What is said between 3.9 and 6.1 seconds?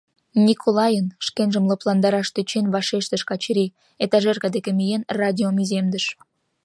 этажерка деке миен, радиом иземдыш.